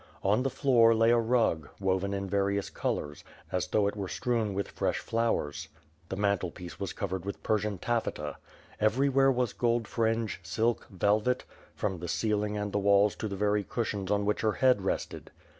[0.23, 4.55] On the floor, lay a rug, woven in various colors; as though it were strewn
[4.55, 5.67] with fresh flowers.
[6.09, 6.17] 436 WITH FIRE AND BWORD.
[6.17, 8.35] 437 The mantelpiece was covered with Persian taflEeta.
[8.79, 11.43] Every where was gold fringe, silk, velvet;
[11.75, 15.29] from the ceiling and the walls to the very cushions on which her head rested.